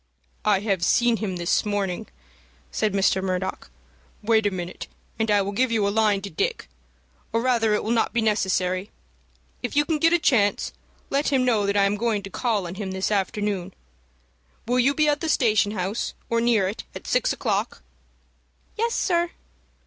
"I 0.45 0.61
have 0.61 0.83
seen 0.83 1.17
him 1.17 1.35
this 1.35 1.63
morning," 1.63 2.07
said 2.71 2.91
Mr. 2.91 3.21
Murdock. 3.21 3.69
"Wait 4.23 4.47
a 4.47 4.49
minute, 4.51 4.87
and 5.19 5.29
I 5.29 5.43
will 5.43 5.51
give 5.51 5.71
you 5.71 5.87
a 5.87 5.93
line 5.93 6.23
to 6.23 6.29
Dick; 6.31 6.67
or 7.31 7.39
rather 7.39 7.75
it 7.75 7.83
will 7.83 7.91
not 7.91 8.11
be 8.11 8.19
necessary. 8.19 8.89
If 9.61 9.75
you 9.75 9.85
can 9.85 9.99
get 9.99 10.11
a 10.11 10.17
chance, 10.17 10.73
let 11.11 11.27
him 11.27 11.45
know 11.45 11.67
that 11.67 11.77
I 11.77 11.83
am 11.83 11.97
going 11.97 12.23
to 12.23 12.31
call 12.31 12.65
on 12.65 12.73
him 12.81 12.93
this 12.93 13.11
afternoon. 13.11 13.75
Will 14.65 14.79
you 14.79 14.95
be 14.95 15.07
at 15.07 15.21
the 15.21 15.29
station 15.29 15.73
house, 15.73 16.15
or 16.31 16.41
near 16.41 16.67
it, 16.67 16.83
at 16.95 17.05
six 17.05 17.31
o'clock?" 17.31 17.83
"Yes, 18.75 18.95
sir." 18.95 19.29